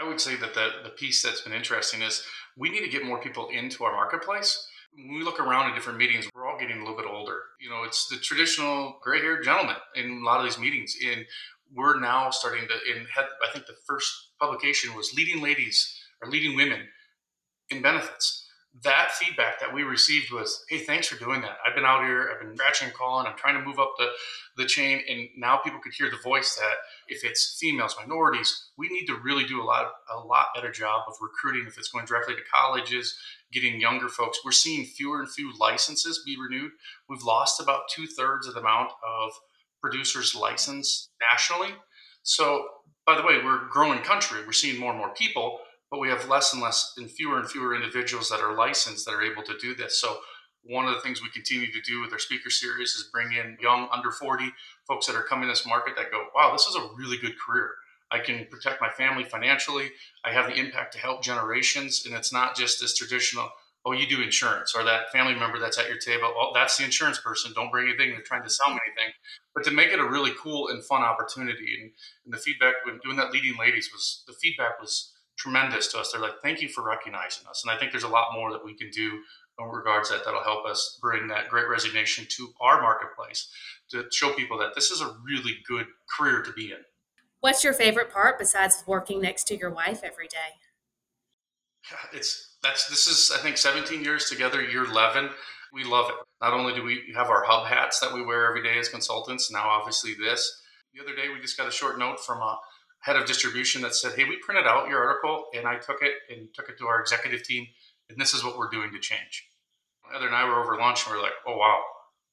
I 0.00 0.06
would 0.06 0.20
say 0.20 0.36
that 0.36 0.54
the, 0.54 0.70
the 0.84 0.90
piece 0.90 1.22
that's 1.22 1.40
been 1.40 1.52
interesting 1.52 2.02
is 2.02 2.22
we 2.56 2.70
need 2.70 2.82
to 2.82 2.90
get 2.90 3.04
more 3.04 3.20
people 3.20 3.48
into 3.48 3.84
our 3.84 3.92
marketplace. 3.92 4.66
When 4.94 5.18
we 5.18 5.24
look 5.24 5.40
around 5.40 5.70
at 5.70 5.74
different 5.74 5.98
meetings, 5.98 6.28
we're 6.34 6.46
all 6.46 6.58
getting 6.58 6.76
a 6.76 6.80
little 6.80 6.96
bit 6.96 7.06
older. 7.06 7.40
You 7.60 7.70
know, 7.70 7.84
it's 7.84 8.08
the 8.08 8.16
traditional 8.16 8.98
gray 9.02 9.20
haired 9.20 9.44
gentleman 9.44 9.76
in 9.94 10.22
a 10.22 10.24
lot 10.24 10.38
of 10.38 10.44
these 10.44 10.58
meetings. 10.58 10.96
And 11.06 11.26
we're 11.74 12.00
now 12.00 12.30
starting 12.30 12.68
to, 12.68 12.74
in 12.92 13.06
head, 13.06 13.26
I 13.46 13.52
think 13.52 13.66
the 13.66 13.76
first 13.86 14.12
publication 14.40 14.94
was 14.94 15.14
Leading 15.14 15.42
Ladies 15.42 15.98
or 16.22 16.30
Leading 16.30 16.56
Women 16.56 16.80
in 17.70 17.82
Benefits 17.82 18.46
that 18.82 19.12
feedback 19.12 19.60
that 19.60 19.72
we 19.72 19.82
received 19.82 20.32
was, 20.32 20.64
hey, 20.68 20.78
thanks 20.78 21.06
for 21.06 21.18
doing 21.22 21.40
that. 21.40 21.56
I've 21.66 21.74
been 21.74 21.84
out 21.84 22.04
here, 22.04 22.30
I've 22.32 22.46
been 22.46 22.56
scratching 22.56 22.88
and 22.88 22.96
calling, 22.96 23.26
I'm 23.26 23.36
trying 23.36 23.58
to 23.58 23.64
move 23.64 23.78
up 23.78 23.92
the, 23.96 24.08
the 24.56 24.66
chain. 24.66 25.00
And 25.08 25.28
now 25.36 25.56
people 25.56 25.80
could 25.80 25.94
hear 25.94 26.10
the 26.10 26.18
voice 26.22 26.56
that 26.56 26.74
if 27.08 27.24
it's 27.24 27.56
females, 27.58 27.96
minorities, 27.98 28.70
we 28.76 28.88
need 28.88 29.06
to 29.06 29.16
really 29.16 29.44
do 29.44 29.62
a 29.62 29.64
lot, 29.64 29.92
a 30.14 30.18
lot 30.18 30.48
better 30.54 30.70
job 30.70 31.04
of 31.08 31.14
recruiting. 31.20 31.66
If 31.66 31.78
it's 31.78 31.88
going 31.88 32.04
directly 32.04 32.34
to 32.34 32.42
colleges, 32.52 33.16
getting 33.52 33.80
younger 33.80 34.08
folks, 34.08 34.40
we're 34.44 34.52
seeing 34.52 34.84
fewer 34.84 35.20
and 35.20 35.30
fewer 35.30 35.52
licenses 35.58 36.22
be 36.26 36.36
renewed. 36.38 36.72
We've 37.08 37.22
lost 37.22 37.60
about 37.60 37.88
two 37.88 38.06
thirds 38.06 38.46
of 38.46 38.54
the 38.54 38.60
amount 38.60 38.90
of 39.06 39.32
producers 39.88 40.34
licensed 40.34 41.10
nationally. 41.32 41.74
So, 42.22 42.66
by 43.06 43.16
the 43.16 43.22
way, 43.22 43.38
we're 43.44 43.66
a 43.66 43.68
growing 43.70 44.00
country. 44.00 44.44
We're 44.44 44.52
seeing 44.52 44.80
more 44.80 44.90
and 44.90 44.98
more 44.98 45.14
people 45.14 45.60
but 45.90 46.00
we 46.00 46.08
have 46.08 46.28
less 46.28 46.52
and 46.52 46.62
less 46.62 46.94
and 46.96 47.10
fewer 47.10 47.38
and 47.38 47.48
fewer 47.48 47.74
individuals 47.74 48.28
that 48.28 48.40
are 48.40 48.54
licensed 48.54 49.04
that 49.06 49.14
are 49.14 49.22
able 49.22 49.42
to 49.44 49.56
do 49.58 49.74
this. 49.74 50.00
So 50.00 50.18
one 50.62 50.86
of 50.86 50.94
the 50.94 51.00
things 51.00 51.22
we 51.22 51.30
continue 51.30 51.70
to 51.72 51.80
do 51.82 52.00
with 52.00 52.12
our 52.12 52.18
speaker 52.18 52.50
series 52.50 52.90
is 52.90 53.08
bring 53.12 53.32
in 53.32 53.56
young 53.60 53.88
under 53.92 54.10
40 54.10 54.50
folks 54.88 55.06
that 55.06 55.14
are 55.14 55.22
coming 55.22 55.48
to 55.48 55.52
this 55.52 55.66
market 55.66 55.94
that 55.96 56.10
go, 56.10 56.26
wow, 56.34 56.50
this 56.52 56.66
is 56.66 56.74
a 56.74 56.88
really 56.96 57.18
good 57.18 57.34
career. 57.38 57.70
I 58.10 58.18
can 58.18 58.46
protect 58.50 58.80
my 58.80 58.88
family 58.88 59.24
financially. 59.24 59.90
I 60.24 60.32
have 60.32 60.46
the 60.46 60.56
impact 60.56 60.92
to 60.94 60.98
help 60.98 61.22
generations. 61.22 62.04
And 62.04 62.14
it's 62.14 62.32
not 62.32 62.56
just 62.56 62.80
this 62.80 62.94
traditional, 62.94 63.48
oh, 63.86 63.92
you 63.92 64.06
do 64.06 64.20
insurance 64.20 64.74
or 64.74 64.82
that 64.82 65.12
family 65.12 65.34
member 65.34 65.60
that's 65.60 65.78
at 65.78 65.88
your 65.88 65.98
table. 65.98 66.34
Oh, 66.36 66.50
that's 66.52 66.76
the 66.76 66.84
insurance 66.84 67.20
person. 67.20 67.52
Don't 67.54 67.70
bring 67.70 67.88
anything. 67.88 68.10
They're 68.10 68.20
trying 68.20 68.42
to 68.42 68.50
sell 68.50 68.68
me 68.68 68.80
anything. 68.84 69.14
But 69.54 69.64
to 69.64 69.70
make 69.70 69.92
it 69.92 70.00
a 70.00 70.04
really 70.04 70.32
cool 70.38 70.68
and 70.68 70.84
fun 70.84 71.02
opportunity. 71.02 71.78
And, 71.80 71.92
and 72.24 72.34
the 72.34 72.38
feedback 72.38 72.74
when 72.84 72.98
doing 73.04 73.16
that 73.16 73.30
leading 73.30 73.56
ladies 73.56 73.90
was 73.92 74.24
the 74.26 74.32
feedback 74.34 74.80
was 74.80 75.12
tremendous 75.38 75.86
to 75.92 76.00
us. 76.00 76.10
They're 76.10 76.20
like, 76.20 76.40
thank 76.42 76.60
you 76.60 76.68
for 76.68 76.82
recognizing 76.82 77.46
us. 77.46 77.62
And 77.64 77.74
I 77.74 77.78
think 77.78 77.92
there's 77.92 78.02
a 78.02 78.08
lot 78.08 78.34
more 78.34 78.50
that 78.50 78.64
we 78.64 78.74
can 78.74 78.90
do 78.90 79.20
in 79.58 79.66
regards 79.66 80.10
that 80.10 80.24
that'll 80.24 80.42
help 80.42 80.66
us 80.66 80.98
bring 81.00 81.28
that 81.28 81.48
great 81.48 81.68
resignation 81.68 82.26
to 82.28 82.48
our 82.60 82.82
marketplace 82.82 83.48
to 83.90 84.04
show 84.12 84.32
people 84.32 84.58
that 84.58 84.74
this 84.74 84.90
is 84.90 85.00
a 85.00 85.16
really 85.24 85.58
good 85.66 85.86
career 86.14 86.42
to 86.42 86.52
be 86.52 86.72
in. 86.72 86.78
What's 87.40 87.62
your 87.62 87.72
favorite 87.72 88.12
part 88.12 88.38
besides 88.38 88.82
working 88.86 89.20
next 89.20 89.44
to 89.44 89.56
your 89.56 89.70
wife 89.70 90.00
every 90.02 90.26
day? 90.26 90.58
It's 92.12 92.55
that's 92.66 92.86
this 92.88 93.06
is 93.06 93.30
I 93.34 93.38
think 93.38 93.56
17 93.56 94.02
years 94.02 94.28
together, 94.28 94.62
year 94.62 94.84
11. 94.84 95.30
We 95.72 95.84
love 95.84 96.08
it. 96.08 96.16
Not 96.40 96.52
only 96.52 96.74
do 96.74 96.82
we 96.82 97.12
have 97.14 97.28
our 97.28 97.44
hub 97.44 97.66
hats 97.66 98.00
that 98.00 98.12
we 98.12 98.24
wear 98.24 98.46
every 98.48 98.62
day 98.62 98.78
as 98.78 98.88
consultants, 98.88 99.50
now 99.50 99.68
obviously 99.68 100.14
this. 100.14 100.62
The 100.94 101.02
other 101.02 101.14
day 101.14 101.28
we 101.32 101.40
just 101.40 101.56
got 101.56 101.68
a 101.68 101.72
short 101.72 101.98
note 101.98 102.20
from 102.20 102.40
a 102.40 102.58
head 103.00 103.16
of 103.16 103.26
distribution 103.26 103.82
that 103.82 103.94
said, 103.94 104.14
"Hey, 104.16 104.24
we 104.24 104.36
printed 104.38 104.66
out 104.66 104.88
your 104.88 105.04
article 105.06 105.46
and 105.54 105.66
I 105.66 105.76
took 105.76 106.02
it 106.02 106.14
and 106.28 106.52
took 106.54 106.68
it 106.68 106.78
to 106.78 106.86
our 106.86 107.00
executive 107.00 107.42
team, 107.42 107.66
and 108.08 108.20
this 108.20 108.34
is 108.34 108.42
what 108.42 108.56
we're 108.56 108.70
doing 108.70 108.92
to 108.92 108.98
change." 108.98 109.48
Heather 110.10 110.26
and 110.26 110.36
I 110.36 110.44
were 110.44 110.60
over 110.60 110.76
lunch 110.76 111.04
and 111.04 111.14
we 111.14 111.20
are 111.20 111.22
like, 111.22 111.34
"Oh 111.46 111.56
wow, 111.56 111.84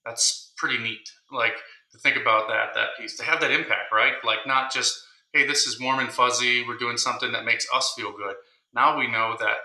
that's 0.06 0.54
pretty 0.58 0.78
neat." 0.78 1.10
Like 1.32 1.58
to 1.92 1.98
think 2.00 2.18
about 2.18 2.48
that 2.48 2.74
that 2.74 2.98
piece 2.98 3.18
to 3.18 3.24
have 3.24 3.42
that 3.42 3.52
impact, 3.52 3.92
right? 3.92 4.16
Like 4.24 4.48
not 4.48 4.72
just, 4.72 5.06
"Hey, 5.34 5.46
this 5.46 5.68
is 5.68 5.80
warm 5.80 6.00
and 6.00 6.12
fuzzy. 6.12 6.66
We're 6.66 6.78
doing 6.78 6.98
something 6.98 7.32
that 7.34 7.46
makes 7.46 7.68
us 7.74 7.94
feel 7.96 8.12
good." 8.12 8.36
Now 8.74 8.98
we 8.98 9.08
know 9.08 9.36
that 9.40 9.58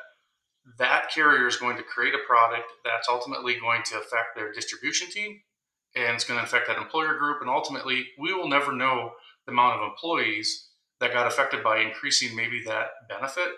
that 0.76 1.10
carrier 1.14 1.46
is 1.46 1.56
going 1.56 1.76
to 1.76 1.82
create 1.82 2.14
a 2.14 2.26
product 2.26 2.70
that's 2.84 3.08
ultimately 3.08 3.58
going 3.58 3.82
to 3.84 3.96
affect 3.96 4.37
their 4.37 4.52
distribution 4.52 5.08
team 5.08 5.40
and 5.96 6.14
it's 6.14 6.25
going 6.25 6.38
to 6.38 6.44
affect 6.44 6.66
that 6.66 6.78
employer 6.78 7.18
group 7.18 7.40
and 7.40 7.48
ultimately 7.48 8.06
we 8.18 8.34
will 8.34 8.48
never 8.48 8.72
know 8.72 9.12
the 9.46 9.52
amount 9.52 9.80
of 9.80 9.88
employees 9.88 10.68
that 11.00 11.12
got 11.12 11.26
affected 11.26 11.62
by 11.62 11.78
increasing 11.80 12.37
maybe 12.37 12.62
that 12.64 12.88
benefit 13.08 13.48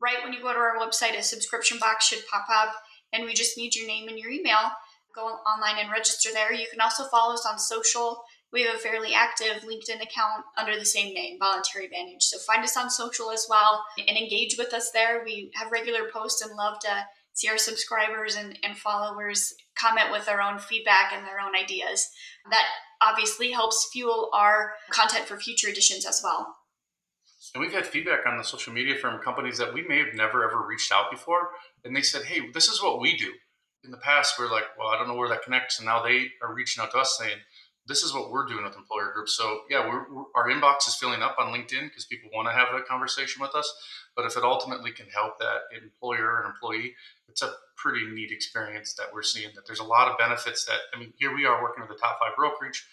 Right 0.00 0.22
when 0.22 0.32
you 0.32 0.40
go 0.40 0.52
to 0.52 0.58
our 0.58 0.78
website, 0.78 1.18
a 1.18 1.22
subscription 1.22 1.78
box 1.78 2.06
should 2.06 2.26
pop 2.30 2.46
up, 2.50 2.74
and 3.12 3.24
we 3.24 3.34
just 3.34 3.56
need 3.56 3.74
your 3.74 3.86
name 3.86 4.08
and 4.08 4.18
your 4.18 4.30
email. 4.30 4.70
Go 5.14 5.26
online 5.26 5.78
and 5.80 5.90
register 5.90 6.30
there. 6.32 6.52
You 6.52 6.66
can 6.70 6.80
also 6.80 7.04
follow 7.04 7.34
us 7.34 7.46
on 7.50 7.58
social. 7.58 8.22
We 8.52 8.62
have 8.62 8.76
a 8.76 8.78
fairly 8.78 9.12
active 9.12 9.62
LinkedIn 9.62 10.02
account 10.02 10.44
under 10.56 10.78
the 10.78 10.84
same 10.84 11.14
name, 11.14 11.38
Voluntary 11.38 11.86
Advantage. 11.86 12.22
So 12.22 12.38
find 12.38 12.64
us 12.64 12.76
on 12.76 12.90
social 12.90 13.30
as 13.30 13.46
well 13.48 13.84
and 13.98 14.16
engage 14.16 14.56
with 14.56 14.72
us 14.72 14.90
there. 14.90 15.22
We 15.24 15.50
have 15.54 15.72
regular 15.72 16.10
posts 16.12 16.42
and 16.42 16.56
love 16.56 16.78
to 16.80 17.04
see 17.32 17.48
our 17.48 17.58
subscribers 17.58 18.36
and, 18.36 18.58
and 18.62 18.76
followers 18.76 19.54
comment 19.78 20.10
with 20.10 20.26
their 20.26 20.42
own 20.42 20.58
feedback 20.58 21.12
and 21.12 21.26
their 21.26 21.40
own 21.40 21.54
ideas. 21.54 22.08
That 22.50 22.66
obviously 23.00 23.52
helps 23.52 23.88
fuel 23.92 24.30
our 24.32 24.72
content 24.90 25.26
for 25.26 25.38
future 25.38 25.68
editions 25.68 26.06
as 26.06 26.20
well. 26.22 26.56
And 27.54 27.62
we've 27.62 27.72
had 27.72 27.86
feedback 27.86 28.26
on 28.26 28.36
the 28.36 28.44
social 28.44 28.72
media 28.72 28.96
from 28.96 29.20
companies 29.20 29.58
that 29.58 29.72
we 29.72 29.82
may 29.82 29.98
have 29.98 30.14
never 30.14 30.46
ever 30.46 30.66
reached 30.66 30.92
out 30.92 31.10
before. 31.10 31.50
And 31.84 31.96
they 31.96 32.02
said, 32.02 32.24
hey, 32.24 32.40
this 32.52 32.68
is 32.68 32.82
what 32.82 33.00
we 33.00 33.16
do. 33.16 33.32
In 33.84 33.90
the 33.90 33.96
past, 33.96 34.38
we're 34.38 34.50
like, 34.50 34.64
well, 34.78 34.88
I 34.88 34.98
don't 34.98 35.08
know 35.08 35.14
where 35.14 35.28
that 35.28 35.44
connects. 35.44 35.78
And 35.78 35.86
now 35.86 36.02
they 36.02 36.26
are 36.42 36.54
reaching 36.54 36.82
out 36.82 36.90
to 36.90 36.98
us 36.98 37.16
saying, 37.18 37.38
this 37.86 38.02
is 38.02 38.12
what 38.12 38.30
we're 38.30 38.46
doing 38.46 38.64
with 38.64 38.76
employer 38.76 39.12
groups. 39.14 39.34
So 39.34 39.60
yeah, 39.70 39.88
we're, 39.88 40.04
we're, 40.12 40.24
our 40.34 40.48
inbox 40.48 40.86
is 40.86 40.94
filling 40.94 41.22
up 41.22 41.36
on 41.38 41.54
LinkedIn 41.54 41.84
because 41.84 42.04
people 42.04 42.28
want 42.34 42.46
to 42.48 42.52
have 42.52 42.68
a 42.74 42.82
conversation 42.82 43.40
with 43.40 43.54
us. 43.54 43.72
But 44.14 44.26
if 44.26 44.36
it 44.36 44.44
ultimately 44.44 44.90
can 44.90 45.06
help 45.06 45.38
that 45.38 45.60
employer 45.74 46.42
and 46.42 46.52
employee, 46.52 46.94
it's 47.28 47.40
a 47.40 47.54
pretty 47.78 48.06
neat 48.06 48.30
experience 48.30 48.94
that 48.94 49.06
we're 49.12 49.22
seeing. 49.22 49.50
That 49.54 49.66
there's 49.66 49.80
a 49.80 49.84
lot 49.84 50.08
of 50.08 50.18
benefits. 50.18 50.64
That 50.66 50.78
I 50.94 50.98
mean, 50.98 51.12
here 51.18 51.34
we 51.34 51.46
are 51.46 51.62
working 51.62 51.82
with 51.82 51.90
the 51.90 52.00
top 52.00 52.18
five 52.20 52.36
brokerage, 52.36 52.86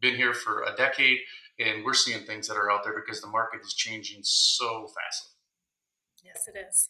been 0.00 0.16
here 0.16 0.34
for 0.34 0.62
a 0.62 0.74
decade, 0.76 1.18
and 1.58 1.84
we're 1.84 1.94
seeing 1.94 2.24
things 2.24 2.48
that 2.48 2.56
are 2.56 2.70
out 2.70 2.84
there 2.84 2.94
because 2.94 3.20
the 3.20 3.28
market 3.28 3.60
is 3.64 3.74
changing 3.74 4.20
so 4.22 4.86
fast. 4.88 5.34
Yes, 6.24 6.44
it 6.46 6.58
is. 6.58 6.88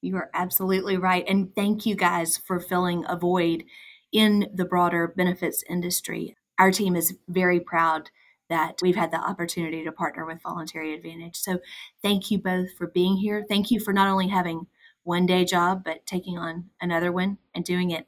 You 0.00 0.16
are 0.16 0.30
absolutely 0.32 0.96
right, 0.96 1.24
and 1.28 1.54
thank 1.54 1.84
you 1.84 1.94
guys 1.94 2.38
for 2.38 2.58
filling 2.58 3.04
a 3.06 3.16
void 3.16 3.64
in 4.12 4.48
the 4.54 4.64
broader 4.64 5.12
benefits 5.16 5.62
industry 5.68 6.36
our 6.60 6.70
team 6.70 6.94
is 6.94 7.16
very 7.26 7.58
proud 7.58 8.10
that 8.50 8.74
we've 8.82 8.96
had 8.96 9.10
the 9.10 9.16
opportunity 9.16 9.82
to 9.82 9.90
partner 9.90 10.26
with 10.26 10.42
Voluntary 10.42 10.94
Advantage. 10.94 11.36
So 11.36 11.58
thank 12.02 12.30
you 12.30 12.38
both 12.38 12.68
for 12.76 12.88
being 12.88 13.16
here. 13.16 13.46
Thank 13.48 13.70
you 13.70 13.80
for 13.80 13.94
not 13.94 14.08
only 14.08 14.28
having 14.28 14.66
one 15.04 15.26
day 15.26 15.44
job, 15.44 15.82
but 15.84 16.06
taking 16.06 16.38
on 16.38 16.66
another 16.80 17.12
one 17.12 17.38
and 17.54 17.64
doing 17.64 17.90
it 17.90 18.06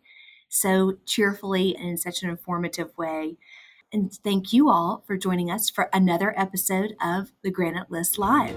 so 0.49 0.99
cheerfully 1.07 1.75
and 1.75 1.89
in 1.89 1.97
such 1.97 2.23
an 2.23 2.31
informative 2.31 2.97
way. 2.97 3.37
And 3.93 4.13
thank 4.13 4.53
you 4.53 4.71
all 4.71 5.03
for 5.07 5.17
joining 5.17 5.51
us 5.51 5.69
for 5.69 5.91
another 5.93 6.39
episode 6.39 6.95
of 7.03 7.33
the 7.43 7.51
Granite 7.51 7.91
List 7.91 8.19
Live. 8.19 8.57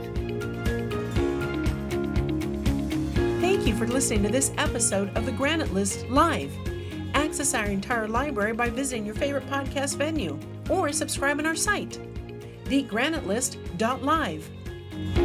Thank 3.41 3.67
you 3.67 3.75
for 3.75 3.87
listening 3.87 4.23
to 4.23 4.29
this 4.29 4.51
episode 4.57 5.15
of 5.17 5.25
the 5.25 5.31
Granite 5.31 5.73
List 5.73 6.07
Live. 6.07 6.53
Access 7.13 7.53
our 7.53 7.65
entire 7.65 8.07
library 8.07 8.53
by 8.53 8.69
visiting 8.69 9.05
your 9.05 9.15
favorite 9.15 9.47
podcast 9.47 9.97
venue 9.97 10.39
or 10.69 10.91
subscribe 10.91 11.39
on 11.39 11.45
our 11.45 11.55
site, 11.55 11.99
thegranitelist.live. 12.65 15.24